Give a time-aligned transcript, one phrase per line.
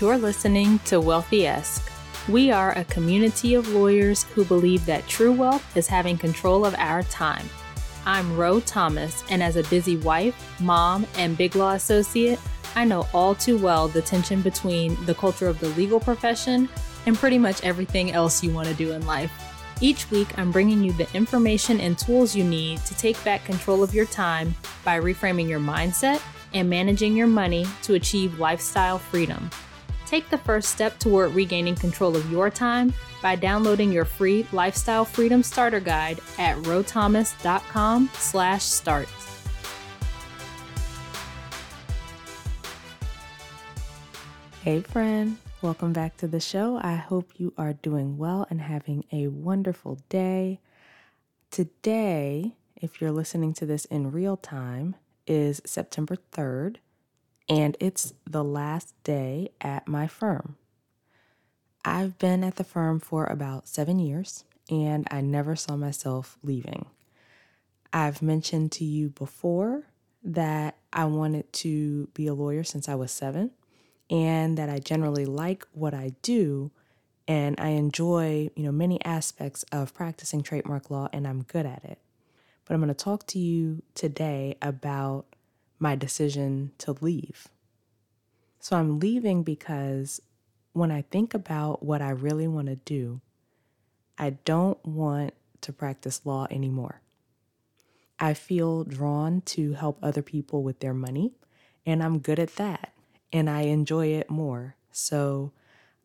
[0.00, 1.88] You're listening to Wealthy Esque.
[2.28, 6.74] We are a community of lawyers who believe that true wealth is having control of
[6.78, 7.48] our time.
[8.04, 12.40] I'm Ro Thomas, and as a busy wife, mom, and big law associate,
[12.74, 16.68] I know all too well the tension between the culture of the legal profession
[17.06, 19.30] and pretty much everything else you want to do in life.
[19.80, 23.84] Each week, I'm bringing you the information and tools you need to take back control
[23.84, 26.20] of your time by reframing your mindset
[26.52, 29.50] and managing your money to achieve lifestyle freedom.
[30.14, 35.04] Take the first step toward regaining control of your time by downloading your free Lifestyle
[35.04, 39.08] Freedom Starter Guide at rothomas.com slash start.
[44.62, 46.78] Hey friend, welcome back to the show.
[46.80, 50.60] I hope you are doing well and having a wonderful day.
[51.50, 54.94] Today, if you're listening to this in real time,
[55.26, 56.76] is September 3rd,
[57.48, 60.56] and it's the last day at my firm.
[61.84, 66.86] I've been at the firm for about seven years, and I never saw myself leaving.
[67.92, 69.84] I've mentioned to you before
[70.22, 73.50] that I wanted to be a lawyer since I was seven,
[74.08, 76.70] and that I generally like what I do,
[77.28, 81.84] and I enjoy, you know, many aspects of practicing trademark law, and I'm good at
[81.84, 81.98] it.
[82.64, 85.26] But I'm going to talk to you today about
[85.78, 87.48] my decision to leave.
[88.60, 90.20] So I'm leaving because
[90.72, 93.20] when I think about what I really want to do,
[94.16, 97.00] I don't want to practice law anymore.
[98.18, 101.32] I feel drawn to help other people with their money,
[101.84, 102.92] and I'm good at that,
[103.32, 104.76] and I enjoy it more.
[104.92, 105.52] So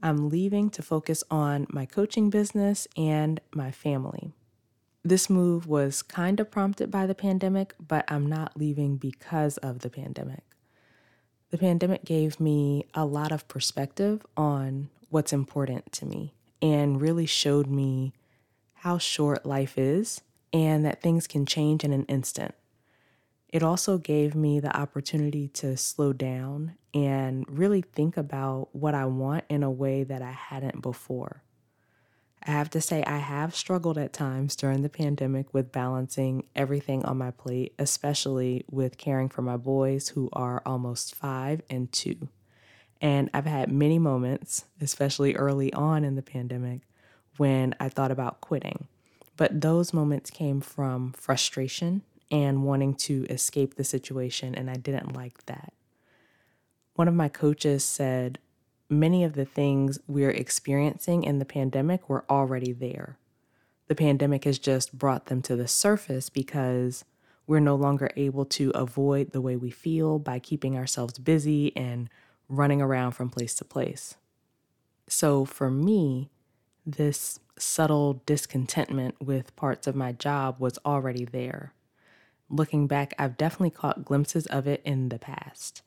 [0.02, 4.34] I'm leaving to focus on my coaching business and my family.
[5.04, 9.80] This move was kind of prompted by the pandemic, but I'm not leaving because of
[9.80, 10.44] the pandemic.
[11.52, 17.26] The pandemic gave me a lot of perspective on what's important to me and really
[17.26, 18.14] showed me
[18.74, 20.22] how short life is
[20.54, 22.54] and that things can change in an instant.
[23.48, 29.06] It also gave me the opportunity to slow down and really think about what I
[29.06, 31.42] want in a way that I hadn't before.
[32.44, 37.04] I have to say, I have struggled at times during the pandemic with balancing everything
[37.04, 42.30] on my plate, especially with caring for my boys who are almost five and two.
[43.02, 46.82] And I've had many moments, especially early on in the pandemic,
[47.38, 48.88] when I thought about quitting.
[49.38, 52.02] But those moments came from frustration
[52.32, 55.74] and wanting to escape the situation, and I didn't like that.
[56.96, 58.40] One of my coaches said,
[58.90, 63.18] many of the things we're experiencing in the pandemic were already there.
[63.88, 67.06] The pandemic has just brought them to the surface because
[67.48, 72.10] we're no longer able to avoid the way we feel by keeping ourselves busy and
[72.48, 74.16] running around from place to place.
[75.08, 76.30] So for me,
[76.86, 81.74] this subtle discontentment with parts of my job was already there.
[82.50, 85.82] Looking back, I've definitely caught glimpses of it in the past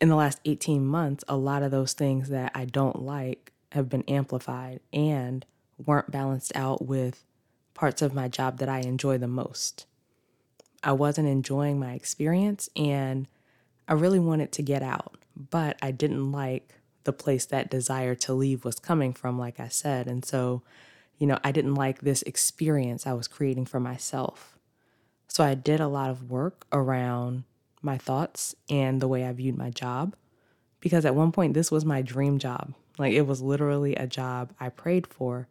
[0.00, 3.88] in the last 18 months, a lot of those things that I don't like have
[3.88, 5.44] been amplified and
[5.84, 7.24] weren't balanced out with
[7.74, 9.86] parts of my job that I enjoy the most.
[10.82, 13.28] I wasn't enjoying my experience and
[13.86, 16.74] I really wanted to get out, but I didn't like
[17.04, 20.06] the place that desire to leave was coming from, like I said.
[20.06, 20.62] And so,
[21.18, 24.58] you know, I didn't like this experience I was creating for myself.
[25.28, 27.44] So I did a lot of work around
[27.82, 30.16] my thoughts and the way I viewed my job.
[30.80, 32.74] Because at one point, this was my dream job.
[32.98, 35.48] Like it was literally a job I prayed for.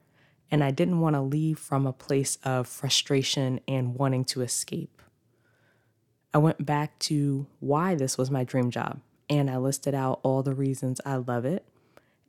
[0.52, 5.02] And I didn't want to leave from a place of frustration and wanting to escape.
[6.34, 10.44] I went back to why this was my dream job and I listed out all
[10.44, 11.66] the reasons I love it.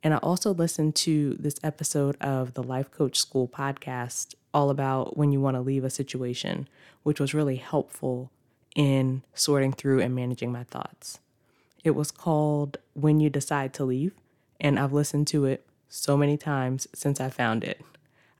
[0.03, 5.17] And I also listened to this episode of the Life Coach School podcast all about
[5.17, 6.67] when you want to leave a situation,
[7.03, 8.31] which was really helpful
[8.75, 11.19] in sorting through and managing my thoughts.
[11.83, 14.13] It was called When You Decide to Leave,
[14.59, 17.81] and I've listened to it so many times since I found it.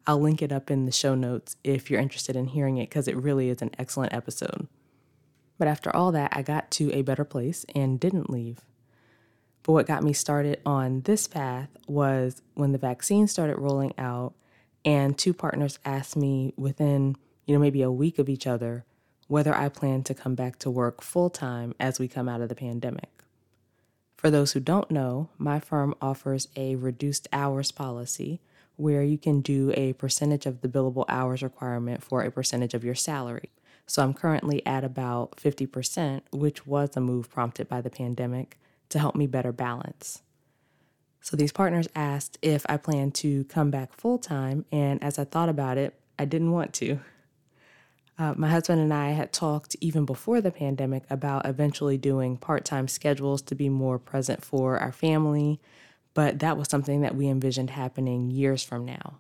[0.08, 3.08] I'll link it up in the show notes if you're interested in hearing it because
[3.08, 4.68] it really is an excellent episode.
[5.58, 8.62] But after all that, I got to a better place and didn't leave.
[9.64, 14.34] But what got me started on this path was when the vaccine started rolling out,
[14.84, 18.86] and two partners asked me within, you know, maybe a week of each other
[19.32, 22.50] whether I plan to come back to work full time as we come out of
[22.50, 23.24] the pandemic.
[24.18, 28.42] For those who don't know, my firm offers a reduced hours policy
[28.76, 32.84] where you can do a percentage of the billable hours requirement for a percentage of
[32.84, 33.52] your salary.
[33.86, 39.00] So I'm currently at about 50%, which was a move prompted by the pandemic to
[39.00, 40.24] help me better balance.
[41.22, 45.24] So these partners asked if I plan to come back full time, and as I
[45.24, 47.00] thought about it, I didn't want to.
[48.18, 52.66] Uh, my husband and I had talked even before the pandemic about eventually doing part
[52.66, 55.60] time schedules to be more present for our family,
[56.14, 59.20] but that was something that we envisioned happening years from now.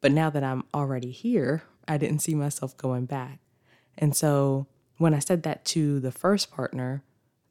[0.00, 3.40] But now that I'm already here, I didn't see myself going back.
[3.96, 4.66] And so
[4.98, 7.02] when I said that to the first partner,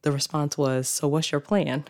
[0.04, 1.86] the response was, So what's your plan?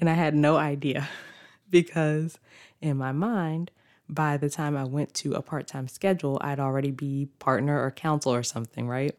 [0.00, 1.08] And I had no idea
[1.70, 2.38] because
[2.80, 3.70] in my mind,
[4.08, 7.90] by the time I went to a part time schedule, I'd already be partner or
[7.90, 9.16] counsel or something, right?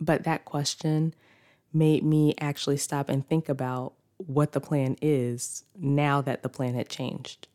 [0.00, 1.14] But that question
[1.72, 6.74] made me actually stop and think about what the plan is now that the plan
[6.74, 7.48] had changed.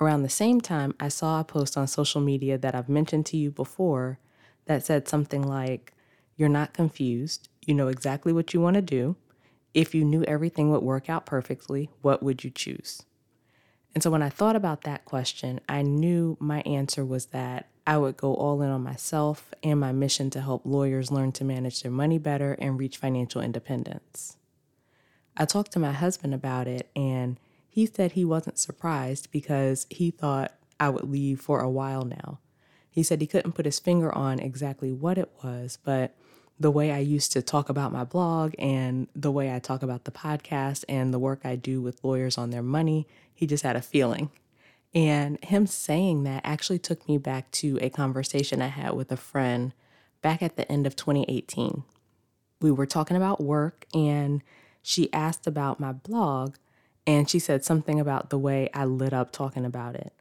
[0.00, 3.36] Around the same time, I saw a post on social media that I've mentioned to
[3.36, 4.18] you before
[4.66, 5.92] that said something like,
[6.36, 7.48] You're not confused.
[7.64, 9.16] You know exactly what you want to do.
[9.72, 13.02] If you knew everything would work out perfectly, what would you choose?
[13.94, 17.96] And so when I thought about that question, I knew my answer was that I
[17.96, 21.82] would go all in on myself and my mission to help lawyers learn to manage
[21.82, 24.36] their money better and reach financial independence.
[25.36, 27.38] I talked to my husband about it, and
[27.68, 32.38] he said he wasn't surprised because he thought I would leave for a while now.
[32.90, 36.14] He said he couldn't put his finger on exactly what it was, but
[36.58, 40.04] the way I used to talk about my blog and the way I talk about
[40.04, 43.76] the podcast and the work I do with lawyers on their money, he just had
[43.76, 44.30] a feeling.
[44.94, 49.16] And him saying that actually took me back to a conversation I had with a
[49.16, 49.72] friend
[50.22, 51.82] back at the end of 2018.
[52.62, 54.42] We were talking about work, and
[54.80, 56.54] she asked about my blog,
[57.06, 60.12] and she said something about the way I lit up talking about it.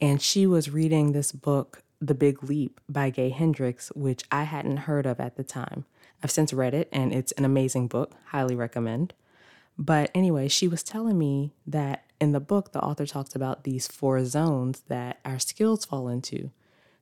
[0.00, 4.78] And she was reading this book the Big Leap by Gay Hendricks, which I hadn't
[4.78, 5.86] heard of at the time.
[6.22, 9.14] I've since read it and it's an amazing book, highly recommend.
[9.78, 13.88] But anyway, she was telling me that in the book, the author talks about these
[13.88, 16.50] four zones that our skills fall into.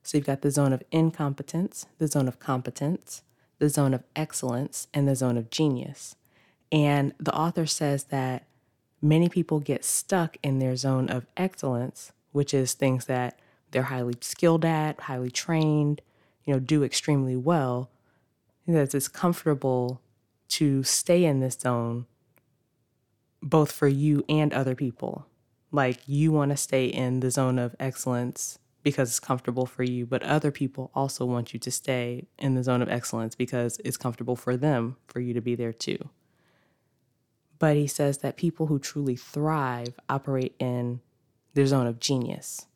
[0.01, 3.21] So you've got the zone of incompetence, the zone of competence,
[3.59, 6.15] the zone of excellence, and the zone of genius.
[6.71, 8.45] And the author says that
[9.01, 13.37] many people get stuck in their zone of excellence, which is things that
[13.73, 16.01] they're highly skilled at, highly trained,
[16.45, 17.89] you know, do extremely well,
[18.67, 20.01] that it's comfortable
[20.47, 22.05] to stay in this zone
[23.41, 25.25] both for you and other people.
[25.71, 30.05] Like you want to stay in the zone of excellence because it's comfortable for you,
[30.05, 33.97] but other people also want you to stay in the zone of excellence because it's
[33.97, 36.09] comfortable for them for you to be there too.
[37.59, 41.01] But he says that people who truly thrive operate in
[41.53, 42.67] their zone of genius.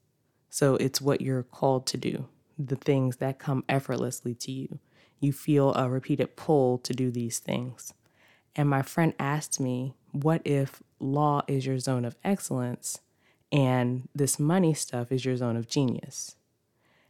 [0.49, 2.27] So it's what you're called to do,
[2.57, 4.79] the things that come effortlessly to you.
[5.19, 7.93] You feel a repeated pull to do these things.
[8.55, 12.99] And my friend asked me, What if law is your zone of excellence
[13.51, 16.35] and this money stuff is your zone of genius?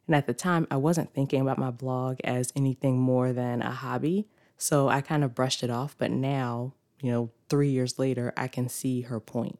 [0.08, 3.72] And at the time, I wasn't thinking about my blog as anything more than a
[3.72, 4.28] hobby.
[4.58, 5.96] So I kind of brushed it off.
[5.98, 9.60] But now, you know, three years later, I can see her point.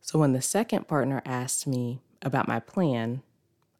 [0.00, 3.22] So when the second partner asked me, about my plan,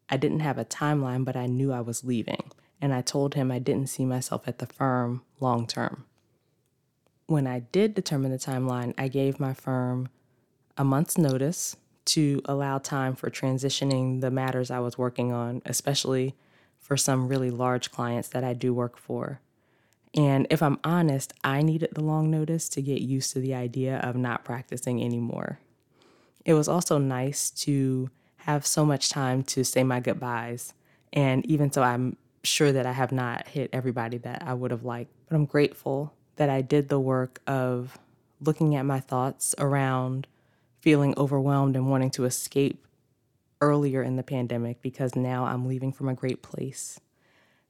[0.08, 2.52] I didn't have a timeline, but I knew I was leaving.
[2.80, 6.04] And I told him I didn't see myself at the firm long term.
[7.26, 10.08] When I did determine the timeline, I gave my firm
[10.76, 16.36] a month's notice to allow time for transitioning the matters I was working on, especially
[16.78, 19.40] for some really large clients that I do work for.
[20.14, 23.98] And if I'm honest, I needed the long notice to get used to the idea
[23.98, 25.58] of not practicing anymore.
[26.44, 28.08] It was also nice to
[28.46, 30.72] have so much time to say my goodbyes.
[31.12, 34.84] And even so, I'm sure that I have not hit everybody that I would have
[34.84, 37.98] liked, but I'm grateful that I did the work of
[38.40, 40.28] looking at my thoughts around
[40.78, 42.86] feeling overwhelmed and wanting to escape
[43.60, 47.00] earlier in the pandemic because now I'm leaving from a great place.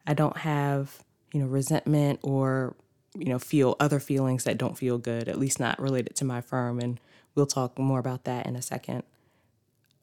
[0.07, 1.03] I don't have,
[1.33, 2.77] you know, resentment or,
[3.17, 6.43] you know, feel other feelings that don't feel good, at least not related to my
[6.43, 6.81] firm.
[6.81, 7.01] And
[7.35, 9.05] we'll talk more about that in a second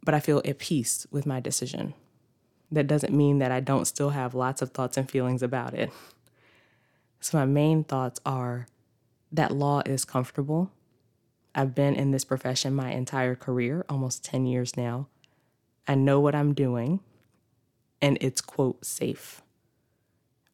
[0.03, 1.93] but I feel at peace with my decision.
[2.71, 5.91] That doesn't mean that I don't still have lots of thoughts and feelings about it.
[7.19, 8.67] So, my main thoughts are
[9.31, 10.71] that law is comfortable.
[11.55, 15.07] I've been in this profession my entire career, almost 10 years now.
[15.87, 16.99] I know what I'm doing,
[18.01, 19.41] and it's, quote, safe.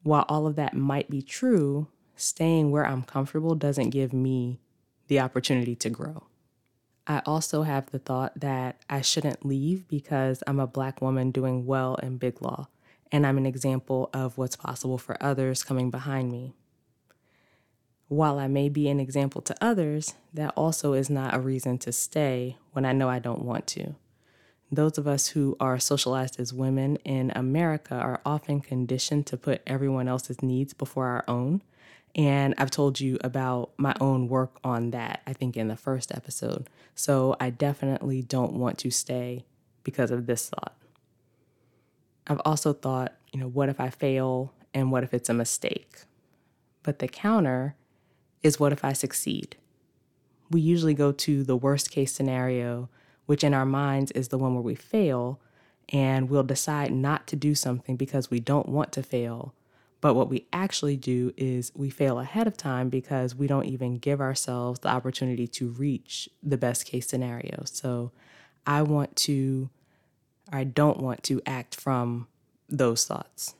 [0.02, 4.60] While all of that might be true, staying where I'm comfortable doesn't give me
[5.08, 6.24] the opportunity to grow.
[7.10, 11.66] I also have the thought that I shouldn't leave because I'm a black woman doing
[11.66, 12.68] well in big law,
[13.10, 16.54] and I'm an example of what's possible for others coming behind me.
[18.10, 21.92] while I may be an example to others, that also is not a reason to
[21.92, 23.94] stay when I know I don't want to.
[24.72, 29.62] Those of us who are socialized as women in America are often conditioned to put
[29.64, 31.62] everyone else's needs before our own.
[32.14, 36.12] And I've told you about my own work on that, I think, in the first
[36.12, 36.68] episode.
[36.94, 39.44] So I definitely don't want to stay
[39.84, 40.76] because of this thought.
[42.26, 46.02] I've also thought, you know, what if I fail and what if it's a mistake?
[46.82, 47.76] But the counter
[48.42, 49.56] is what if I succeed?
[50.50, 52.88] We usually go to the worst case scenario
[53.30, 55.38] which in our minds is the one where we fail,
[55.90, 59.54] and we'll decide not to do something because we don't want to fail.
[60.00, 63.98] But what we actually do is we fail ahead of time because we don't even
[63.98, 67.62] give ourselves the opportunity to reach the best case scenario.
[67.66, 68.12] So
[68.66, 69.68] I want to,
[70.50, 72.28] or I don't want to act from
[72.68, 73.54] those thoughts.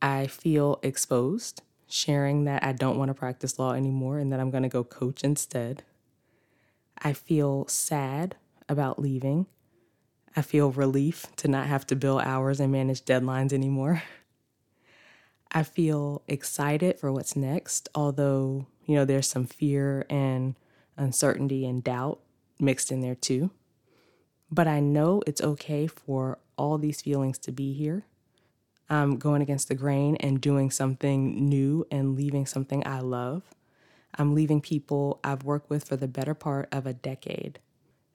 [0.00, 4.50] I feel exposed sharing that I don't want to practice law anymore and that I'm
[4.50, 5.82] going to go coach instead.
[6.98, 8.36] I feel sad
[8.68, 9.46] about leaving.
[10.34, 14.02] I feel relief to not have to bill hours and manage deadlines anymore.
[15.52, 20.54] I feel excited for what's next, although, you know, there's some fear and
[20.96, 22.20] uncertainty and doubt
[22.58, 23.50] mixed in there too.
[24.50, 28.06] But I know it's okay for all these feelings to be here.
[28.88, 33.42] I'm going against the grain and doing something new and leaving something I love.
[34.14, 37.58] I'm leaving people I've worked with for the better part of a decade.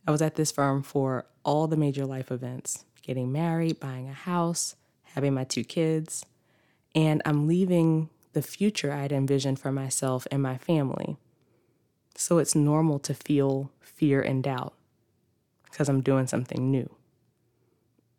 [0.08, 4.13] I was at this firm for all the major life events getting married, buying a
[4.13, 6.25] house, having my two kids,
[6.98, 11.18] and I'm leaving the future I'd envisioned for myself and my family.
[12.16, 14.74] So it's normal to feel fear and doubt
[15.66, 16.89] because I'm doing something new.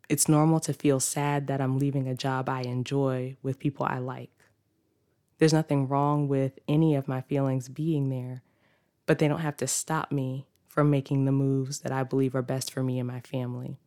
[0.07, 3.97] It's normal to feel sad that I'm leaving a job I enjoy with people I
[3.97, 4.31] like.
[5.39, 8.43] There's nothing wrong with any of my feelings being there,
[9.05, 12.41] but they don't have to stop me from making the moves that I believe are
[12.41, 13.77] best for me and my family.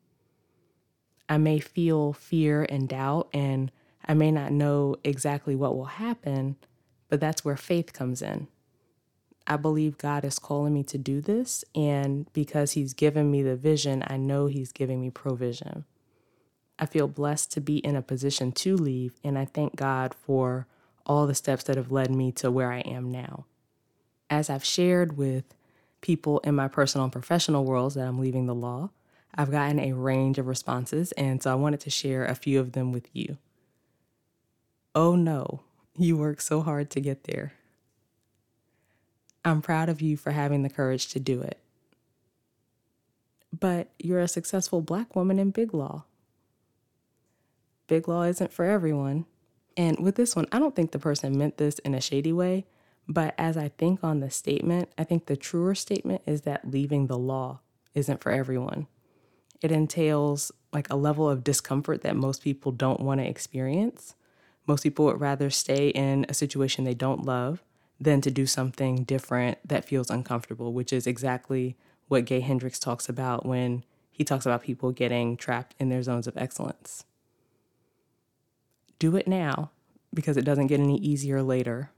[1.30, 3.72] I may feel fear and doubt, and
[4.06, 6.56] I may not know exactly what will happen,
[7.08, 8.48] but that's where faith comes in.
[9.46, 13.56] I believe God is calling me to do this, and because He's given me the
[13.56, 15.84] vision, I know He's giving me provision.
[16.78, 20.66] I feel blessed to be in a position to leave, and I thank God for
[21.04, 23.46] all the steps that have led me to where I am now.
[24.30, 25.44] As I've shared with
[26.02, 28.90] people in my personal and professional worlds that I'm leaving the law.
[29.34, 32.72] I've gotten a range of responses, and so I wanted to share a few of
[32.72, 33.38] them with you.
[34.94, 35.60] Oh no,
[35.96, 37.54] you worked so hard to get there.
[39.44, 41.58] I'm proud of you for having the courage to do it.
[43.58, 46.04] But you're a successful black woman in big law.
[47.86, 49.26] Big law isn't for everyone.
[49.76, 52.66] And with this one, I don't think the person meant this in a shady way.
[53.08, 57.06] But as I think on the statement, I think the truer statement is that leaving
[57.06, 57.60] the law
[57.94, 58.86] isn't for everyone.
[59.60, 64.14] It entails like a level of discomfort that most people don't want to experience.
[64.66, 67.62] Most people would rather stay in a situation they don't love
[68.00, 71.76] than to do something different that feels uncomfortable, which is exactly
[72.08, 76.26] what Gay Hendricks talks about when he talks about people getting trapped in their zones
[76.26, 77.04] of excellence.
[78.98, 79.70] Do it now
[80.14, 81.90] because it doesn't get any easier later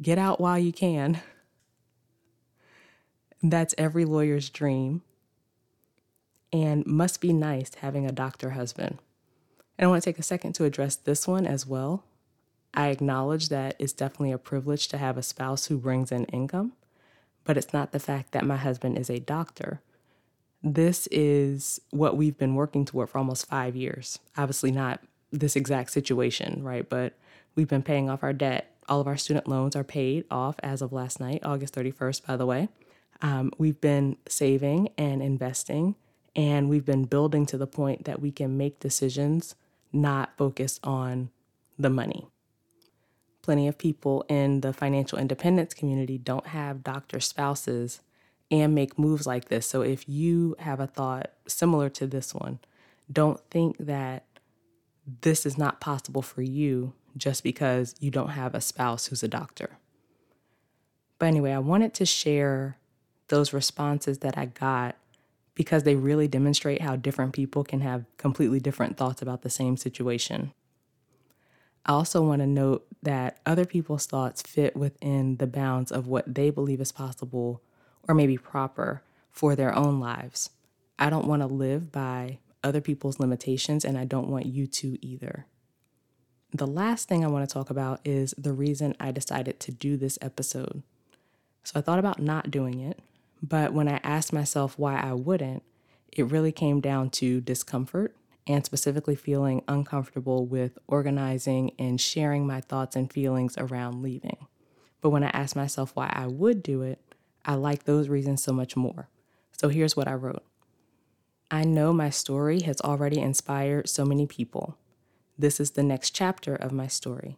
[0.00, 1.20] Get out while you can.
[3.42, 5.02] That's every lawyer's dream
[6.52, 8.98] and must be nice having a doctor husband.
[9.80, 12.04] And I want to take a second to address this one as well.
[12.74, 16.74] I acknowledge that it's definitely a privilege to have a spouse who brings in income,
[17.44, 19.80] but it's not the fact that my husband is a doctor.
[20.62, 24.18] This is what we've been working toward for almost five years.
[24.36, 25.00] Obviously, not
[25.32, 26.86] this exact situation, right?
[26.86, 27.14] But
[27.54, 30.82] we've been paying off our debt all of our student loans are paid off as
[30.82, 32.68] of last night, August 31st, by the way.
[33.22, 35.94] Um, we've been saving and investing,
[36.34, 39.54] and we've been building to the point that we can make decisions
[39.92, 41.30] not focused on
[41.78, 42.28] the money.
[43.42, 48.00] Plenty of people in the financial independence community don't have doctor spouses
[48.50, 49.66] and make moves like this.
[49.66, 52.58] So if you have a thought similar to this one,
[53.10, 54.24] don't think that
[55.22, 59.28] this is not possible for you just because you don't have a spouse who's a
[59.28, 59.78] doctor.
[61.18, 62.76] But anyway, I wanted to share
[63.28, 64.96] those responses that I got
[65.54, 69.76] because they really demonstrate how different people can have completely different thoughts about the same
[69.76, 70.52] situation.
[71.86, 76.34] I also want to note that other people's thoughts fit within the bounds of what
[76.34, 77.62] they believe is possible
[78.06, 80.50] or maybe proper for their own lives.
[80.98, 84.98] I don't want to live by other people's limitations, and I don't want you to
[85.04, 85.46] either.
[86.52, 89.96] the last thing I want to talk about is the reason I decided to do
[89.96, 90.82] this episode.
[91.62, 92.98] So I thought about not doing it,
[93.42, 95.62] but when I asked myself why I wouldn't,
[96.12, 98.16] it really came down to discomfort
[98.46, 104.46] and specifically feeling uncomfortable with organizing and sharing my thoughts and feelings around leaving.
[105.00, 107.00] But when I asked myself why I would do it,
[107.44, 109.08] I like those reasons so much more.
[109.52, 110.42] So here's what I wrote
[111.50, 114.76] I know my story has already inspired so many people.
[115.38, 117.36] This is the next chapter of my story.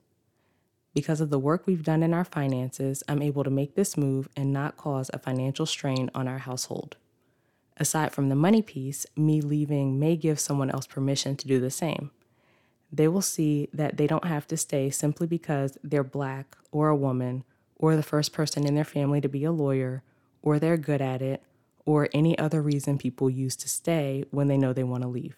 [0.94, 4.28] Because of the work we've done in our finances, I'm able to make this move
[4.37, 6.96] and not cause a financial strain on our household.
[7.78, 11.70] Aside from the money piece, me leaving may give someone else permission to do the
[11.70, 12.11] same.
[12.92, 16.96] They will see that they don't have to stay simply because they're black or a
[16.96, 17.44] woman
[17.76, 20.02] or the first person in their family to be a lawyer
[20.42, 21.42] or they're good at it
[21.87, 25.37] or any other reason people use to stay when they know they want to leave.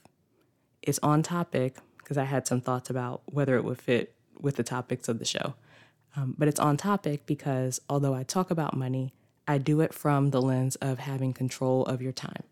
[0.82, 4.62] It's on topic because I had some thoughts about whether it would fit with the
[4.62, 5.54] topics of the show.
[6.16, 9.12] Um, but it's on topic because although I talk about money,
[9.46, 12.44] I do it from the lens of having control of your time.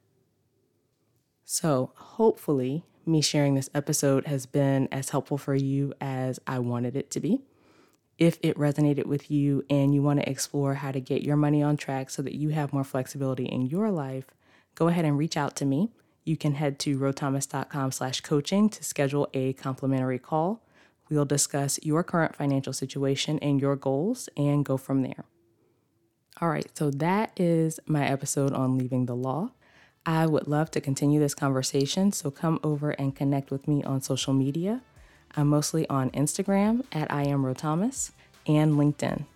[1.45, 6.97] So, hopefully, me sharing this episode has been as helpful for you as I wanted
[6.97, 7.41] it to be.
[8.19, 11.63] If it resonated with you and you want to explore how to get your money
[11.63, 14.27] on track so that you have more flexibility in your life,
[14.75, 15.91] go ahead and reach out to me.
[16.25, 20.63] You can head to rothomas.com slash coaching to schedule a complimentary call.
[21.13, 25.25] We'll discuss your current financial situation and your goals and go from there.
[26.41, 29.51] All right, so that is my episode on leaving the law.
[30.07, 34.01] I would love to continue this conversation, so come over and connect with me on
[34.01, 34.81] social media.
[35.37, 38.13] I'm mostly on Instagram at I am Rothomas
[38.47, 39.27] and LinkedIn.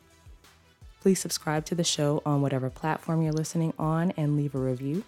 [1.03, 5.05] Please subscribe to the show on whatever platform you're listening on and leave a review.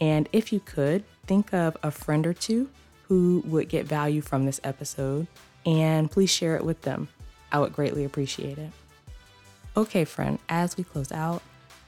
[0.00, 2.70] And if you could, think of a friend or two
[3.04, 5.28] who would get value from this episode
[5.68, 7.08] and please share it with them.
[7.52, 8.70] I would greatly appreciate it.
[9.76, 11.42] Okay, friend, as we close out,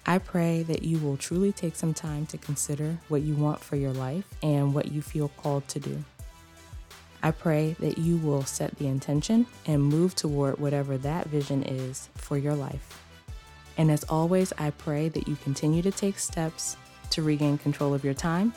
[0.04, 3.76] I pray that you will truly take some time to consider what you want for
[3.76, 6.04] your life and what you feel called to do.
[7.22, 12.10] I pray that you will set the intention and move toward whatever that vision is
[12.14, 13.02] for your life.
[13.78, 16.76] And as always, I pray that you continue to take steps
[17.10, 18.52] to regain control of your time,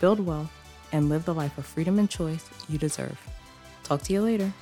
[0.00, 0.52] build wealth,
[0.92, 3.18] and live the life of freedom and choice you deserve.
[3.84, 4.52] Talk to you later.